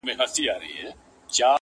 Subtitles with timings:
[0.03, 1.45] کهيېتخمونهدګناهدلتهکرليبيانو,